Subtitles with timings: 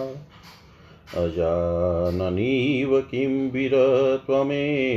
[1.16, 4.92] अजाननीव किं वीरत्वमेनमनुवर्तसे।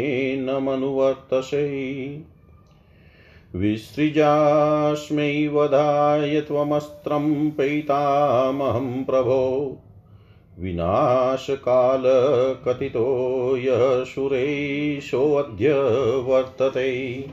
[3.56, 9.78] विसृजास्मै वधाय त्वमस्त्रं पैतामहं प्रभो।
[10.59, 15.73] विनाशकालकथितो यः सुरेशोऽद्य
[16.26, 17.26] वर्तते।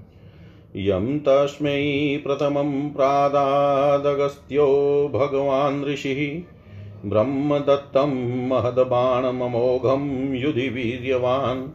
[0.76, 4.66] यं तस्मै प्रथमं प्रादादगस्त्यो
[5.14, 6.20] भगवान् ऋषिः
[7.10, 8.10] ब्रह्मदत्तं
[8.48, 11.68] महद्बाणममोघं युधि वीर्यवान्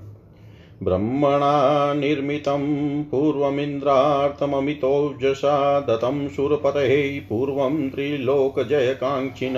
[0.84, 2.64] ब्रह्मणा निर्मितं
[3.12, 9.58] पूर्वमिन्द्रार्थममितोजसा दत्तं सुरपतेः पूर्वं त्रिलोकजयकाङ्क्षिण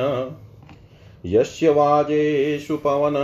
[1.26, 3.16] यस्य वाजेषु पवन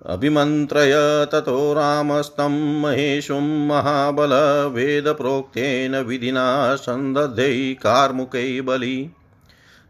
[0.05, 9.09] अभिमन्त्रय ततो रामस्तं महेशुं महाबलवेदप्रोक्तेन विधिना सन्दद्धै कार्मुकै बलि।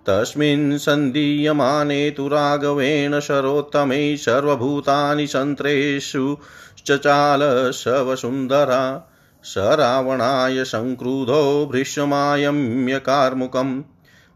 [0.09, 6.37] तस्मिन् सन्दीयमाने तु राघवेण शरोत्तमै सर्वभूतानि सन्त्रेषु
[6.85, 9.11] चचाल शवसुन्दरा।
[9.43, 13.81] स रावणाय सङ्क्रुधो भृशमायम्य कार्मुकम्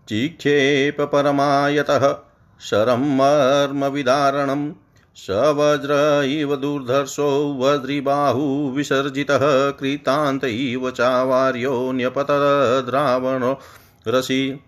[0.10, 2.16] चिक्षेपपरमायतः
[2.62, 4.72] शरं मर्मविदारणं
[5.16, 13.60] स वज्र इव दुर्धर्षो वज्रिबाहु विसर्जितः कृतान्त इव चावार्यो न्यपतद्रावणो
[14.08, 14.60] रसि।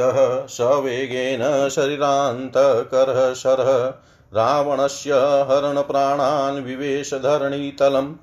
[0.00, 3.94] तः सवेगेन शरीरान्तकरः शरः
[4.34, 8.14] रावणस्य हरणप्राणान् विवेशधरणीतलम्।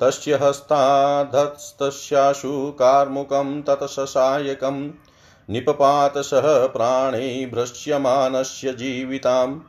[0.02, 4.90] तस्य हस्ताधस्तस्याशु कार्मुकं तत्ससायकं
[5.50, 9.60] निपपात सह प्राणै भ्रश्यमानस्य जीविताम्।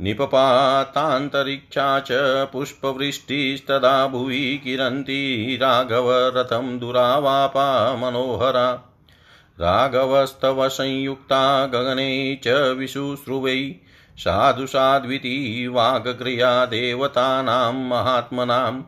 [0.00, 2.08] निपपातान्तरिक्षा च
[2.52, 8.94] पुष्पवृष्टिस्तदा भुवि किरन्ति राघवरथं दुरावापा मनोहरा।
[9.60, 13.74] राघवस्तव संयुक्ता गगने च विशुश्रुवै
[14.18, 18.82] साधु साध्विति वागक्रिया देवतानां महात्मनाम्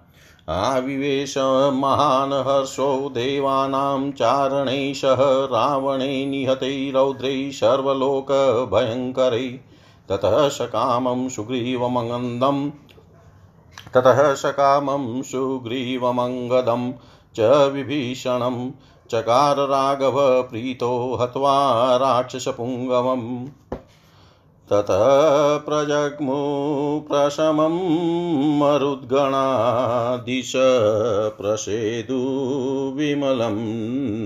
[0.49, 1.35] आविवेश
[1.73, 9.61] महान् हर्षो देवानां चारणैः सह रावणे निहतै रौद्रैः सर्वलोकभयङ्करै।
[10.09, 12.71] ततः सकामं सुग्रीवमङ्गदं
[13.95, 16.93] ततः सकामं सुग्रीवमङ्गदं
[17.37, 18.71] च विभीषणं
[19.11, 23.49] चकार राघव प्रीतो हत्वा राक्षसपुङ्गवम्।
[24.73, 25.05] ततः
[25.67, 26.41] प्रजग्मु
[27.09, 27.77] प्रशमं
[28.59, 30.53] मरुद्गणादिश
[31.39, 32.21] प्रसेदु
[32.97, 33.57] विमलं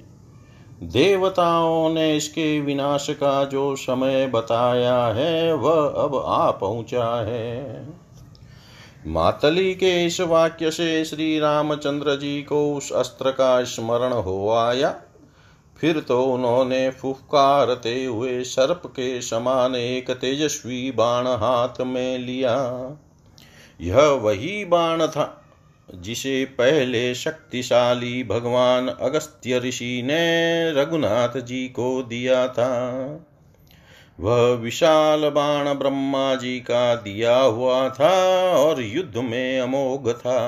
[0.82, 7.88] देवताओं ने इसके विनाश का जो समय बताया है, वह अब आ पहुँचा है।
[9.06, 14.94] मातली के इस वाक्य से श्री रामचंद्र जी को उस अस्त्र का स्मरण हो आया।
[15.80, 22.56] फिर तो उन्होंने फुफकारते हुए सर्प के समान एक तेजस्वी बाण हाथ में लिया।
[23.80, 25.42] यह वही बाण था
[25.94, 32.70] जिसे पहले शक्तिशाली भगवान अगस्त्य ऋषि ने रघुनाथ जी को दिया था,
[34.20, 38.14] वह विशाल बाण ब्रह्मा जी का दिया हुआ था
[38.56, 40.40] और युद्ध में अमोघ था।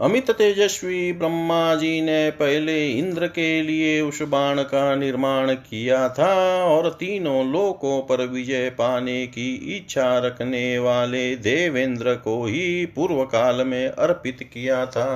[0.00, 6.64] अमित तेजस्वी ब्रह्मा जी ने पहले इंद्र के लिए उस बाण का निर्माण किया था
[6.64, 13.66] और तीनों लोकों पर विजय पाने की इच्छा रखने वाले देवेंद्र को ही पूर्व काल
[13.66, 15.08] में अर्पित किया था।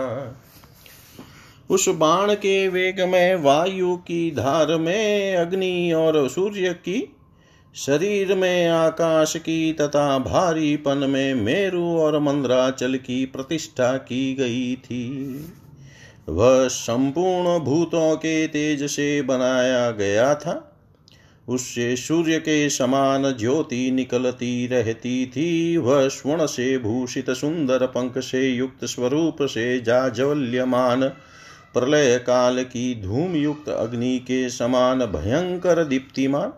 [1.71, 7.15] उस बाण के वेग में वायु की धार में अग्नि और सूर्य की
[7.87, 15.41] शरीर में आकाश की तथा भारीपन में मेरु और मंद्राचल की प्रतिष्ठा की गई थी।
[16.29, 20.81] वह संपूर्ण भूतों के तेज से बनाया गया था।
[21.49, 28.49] उससे सूर्य के समान ज्योति निकलती रहती थी। वह स्वर्ण से भूषित सुंदर पंख से
[28.49, 31.09] युक्त स्वरूप से जाज्वल्यमान
[31.75, 36.53] प्रलय काल की धूम युक्त अग्नि के समान भयंकर दीप्तिमान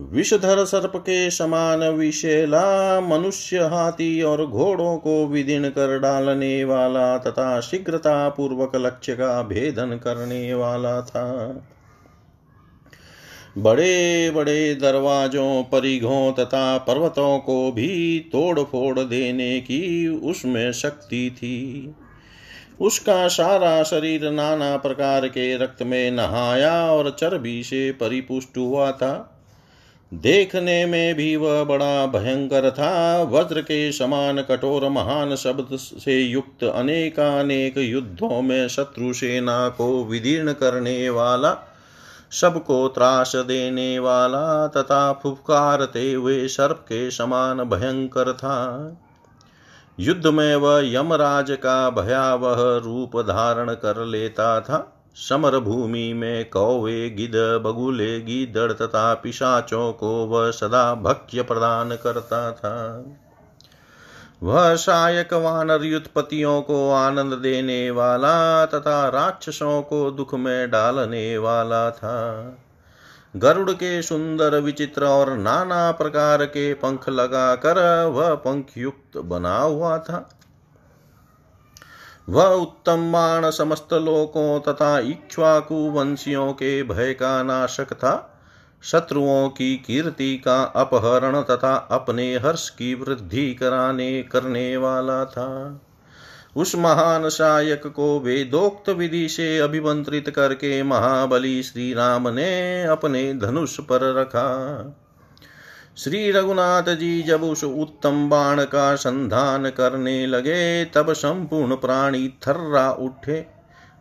[0.00, 7.60] विषधर सर्प के समान विशेला मनुष्य हाथी और घोड़ों को विदीर्ण कर डालने वाला तथा
[7.60, 11.56] शीघ्रता पूर्वक लक्ष्य का भेदन करने वाला था।
[13.58, 21.94] बड़े बड़े दरवाजों, परिघों तथा पर्वतों को भी तोड़ फोड़ देने की उसमें शक्ति थी।
[22.80, 29.34] उसका सारा शरीर नाना प्रकार के रक्त में नहाया और चर्बी से परिपुष्ट हुआ था।
[30.12, 36.64] देखने में भी वह बड़ा भयंकर था। वज्र के समान कठोर महान शब्द से युक्त
[36.64, 41.56] अनेकानेक युद्धों में शत्रु सेना को विदीर्ण करने वाला,
[42.30, 48.56] सबको त्रास देने वाला तथा फुफकारते हुए सर्प के समान भयंकर था।
[50.00, 57.10] युद्ध में वह यमराज का भयावह रूप धारण कर लेता था। समर भूमि में कौवे,
[57.10, 63.04] गिद, बगुले, गिदड़ तथा पिशाचों को वह सदा भक्ष्य प्रदान करता था।
[64.42, 71.90] वह शायक वानर युत्पत्तियों को आनंद देने वाला तथा राक्षसों को दुख में डालने वाला
[71.90, 72.56] था।
[73.36, 79.98] गरुड़ के सुंदर, विचित्र और नाना प्रकार के पंख लगाकर वह पंख युक्त बना हुआ
[79.98, 80.37] था।
[82.28, 88.34] वह उत्तम बाण समस्त लोकों तथा इक्ष्वाकु वंशियों के भय का नाशक था।
[88.82, 95.80] शत्रुओं की कीर्ति का अपहरण तथा अपने हर्ष की वृद्धि कराने, करने वाला था।
[96.56, 103.80] उस महान शायक को वेदोक्त विधि से अभिमंत्रित करके महाबली श्री राम ने अपने धनुष
[103.80, 104.48] पर रखा।
[105.98, 112.90] श्री रघुनाथ जी जब उस उत्तम बाण का संधान करने लगे, तब संपूर्ण प्राणी थर्रा
[112.90, 113.46] उठे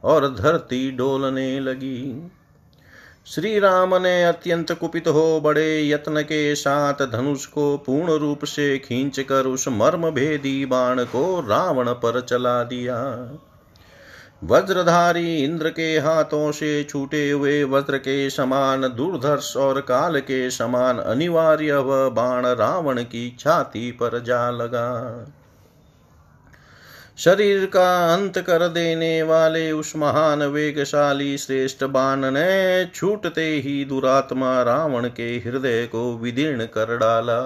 [0.04, 2.32] और धरती डोलने लगी।
[3.26, 8.78] श्री राम ने अत्यंत कुपित हो बड़े यत्न के साथ धनुष को पूर्ण रूप से
[8.78, 12.98] खींच कर उस मर्म भेदी बाण को रावण पर चला दिया।
[14.44, 20.98] वज्रधारी इंद्र के हाथों से छूटे हुए वज्र के समान दुर्धर्ष और काल के समान
[20.98, 24.88] अनिवार्य वह बाण रावण की छाती पर जा लगा।
[27.18, 34.62] शरीर का अंत कर देने वाले उस महान वेगशाली श्रेष्ठ बाण ने छूटते ही दुरात्मा
[34.62, 37.40] रावण के हृदय को विदीर्ण कर डाला।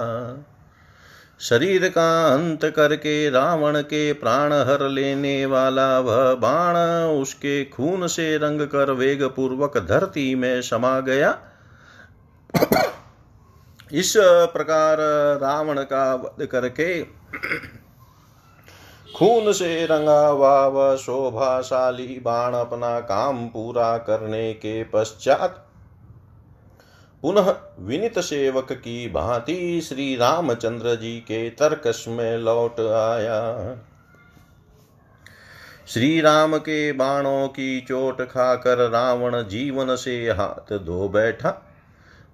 [1.41, 6.75] शरीर का अंत करके रावण के प्राण हर लेने वाला वह बाण
[7.21, 11.38] उसके खून से रंग कर वेग पूर्वक धरती में समा गया।
[13.91, 14.13] इस
[14.53, 14.98] प्रकार
[15.41, 17.01] रावण का वध करके
[19.15, 25.67] खून से रंगा हुआ शोभाशाली बाण अपना काम पूरा करने के पश्चात
[27.21, 33.77] पुनः विनित सेवक की भांति श्री रामचंद्र जी के तर्कस में लौट आया।
[35.87, 41.67] श्री राम के बाणों की चोट खाकर रावण जीवन से हाथ धो बैठा।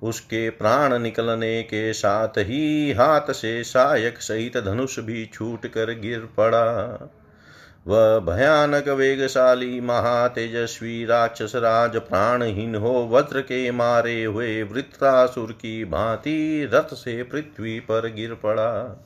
[0.03, 6.20] उसके प्राण निकलने के साथ ही हाथ से सायक सहित धनुष भी छूट कर गिर
[6.20, 6.98] पड़ा।
[7.88, 16.70] वह भयानक वेगशाली महातेजस्वी राक्षस राज प्राणहीन हो वज्र के मारे हुए वृत्रासुर की भांति
[16.74, 19.03] रथ से पृथ्वी पर गिर पड़ा।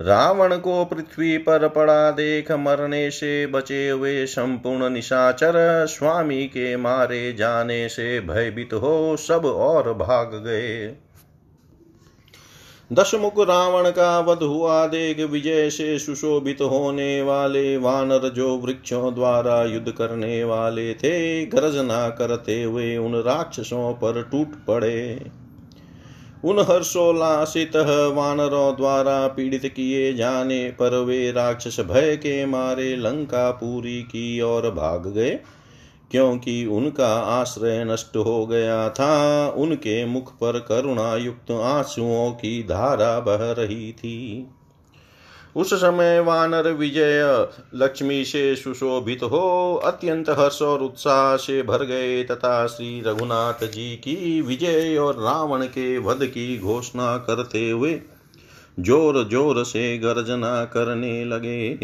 [0.00, 7.32] रावण को पृथ्वी पर पड़ा देख मरने से बचे हुए संपूर्ण निशाचर स्वामी के मारे
[7.32, 10.96] जाने से भयभीत हो सब और भाग गए।
[12.90, 19.62] दशमुख रावण का वध हुआ, देख विजय से सुशोभित होने वाले वानर जो वृक्षों द्वारा
[19.64, 25.30] युद्ध करने वाले थे गर्जना करते हुए उन राक्षसों पर टूट पड़े।
[26.44, 27.76] उन हर्षोल्लासित
[28.14, 34.70] वानरों द्वारा पीड़ित किए जाने पर वे राक्षस भय के मारे लंका पूरी की ओर
[34.70, 35.38] भाग गए।
[36.10, 43.18] क्योंकि उनका आश्रय नष्ट हो गया था। उनके मुख पर करुणा युक्त आंसुओं की धारा
[43.20, 44.46] बह रही थी।
[45.56, 47.22] उस समय वानर विजय
[47.74, 53.94] लक्ष्मी से सुशोभित हो अत्यंत हर्ष और उत्साह से भर गए तथा श्री रघुनाथ जी
[53.96, 58.00] की विजय और रावण के वध की घोषणा करते हुए
[58.80, 61.76] ज़ोर ज़ोर से गर्जना करने लगे।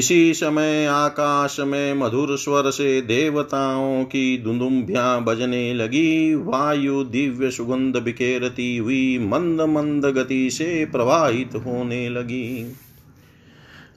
[0.00, 7.96] इसी समय आकाश में मधुर स्वर से देवताओं की दुदुम्बिया बजने लगी। वायु दिव्य सुगंध
[7.96, 12.76] बिखेरती हुई मंद मंद गति से प्रवाहित होने लगी।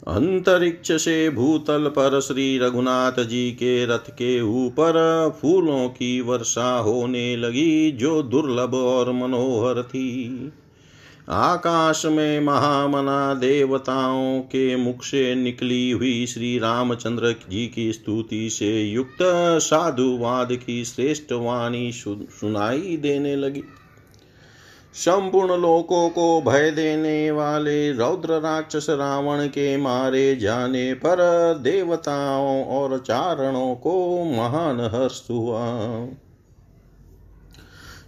[0.08, 4.94] अंतरिक्ष से भूतल पर श्री रघुनाथ जी के रथ के ऊपर
[5.42, 10.30] फूलों की वर्षा होने लगी, जो दुर्लभ और मनोहर थी।
[11.30, 18.84] आकाश में महामना देवताओं के मुख से निकली हुई श्री रामचंद्र जी की स्तुति से
[18.84, 19.18] युक्त
[19.62, 23.64] साधुवाद की श्रेष्ठ वाणी सुनाई देने लगी।
[24.94, 31.16] संपूर्ण लोकों को भय देने वाले रौद्र राक्षस रावण के मारे जाने पर
[31.64, 35.66] देवताओं और चारणों को महान हर्ष हुआ।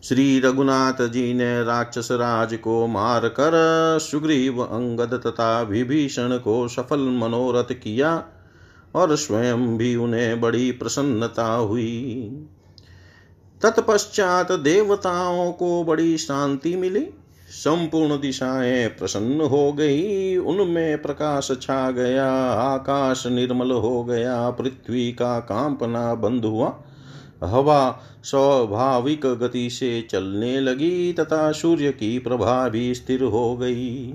[0.09, 3.51] श्री रघुनाथ जी ने राक्षस राज को मार कर
[4.01, 8.23] सुग्रीव अंगद तथा विभीषण को सफल मनोरथ किया
[8.95, 12.29] और स्वयं भी उन्हें बड़ी प्रसन्नता हुई।
[13.61, 17.07] तत्पश्चात देवताओं को बड़ी शांति मिली।
[17.49, 25.39] संपूर्ण दिशाएँ प्रसन्न हो गई। उनमें प्रकाश छा गया, आकाश निर्मल हो गया, पृथ्वी का
[25.39, 26.81] कांपना बंद हुआ।
[27.43, 34.13] हवा स्वाभाविक गति से चलने लगी, तथा सूर्य की प्रभा भी स्थिर हो गई।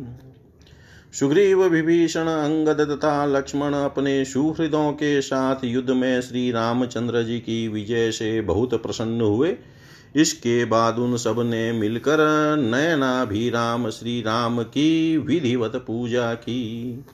[1.12, 7.68] सुग्रीव विभीषण, अंगद तथा लक्ष्मण अपने सुहृदों के साथ युद्ध में श्री रामचंद्र जी की
[7.68, 9.56] विजय से बहुत प्रसन्न हुए।
[10.16, 12.16] इसके बाद उन सबने मिलकर
[12.56, 17.04] नयनाभिराम, श्री राम की विधिवत पूजा की।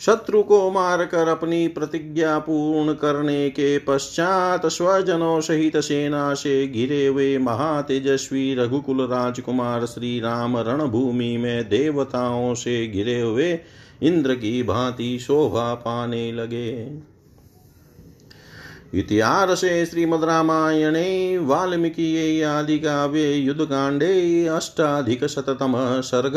[0.00, 7.38] शत्रु को मारकर अपनी प्रतिज्ञा पूर्ण करने के पश्चात स्वजनों सहित सेना से घिरे हुए
[7.38, 13.58] महातेजस्वी रघुकुल राजकुमार श्री राम रणभूमि में देवताओं से घिरे हुए
[14.02, 16.98] इंद्र की भांति शोभा पाने लगे।
[18.94, 26.36] इतिहासे श्रीमद्रामायणे वाल्मीकियै आदिकाव्ये युद्धकाण्डे अष्टाधिकशततमः सर्ग